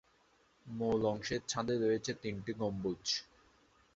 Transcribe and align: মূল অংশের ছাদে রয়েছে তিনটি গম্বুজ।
মূল 0.65 1.01
অংশের 1.05 1.41
ছাদে 1.47 1.75
রয়েছে 1.77 2.11
তিনটি 2.21 2.51
গম্বুজ। 2.59 3.03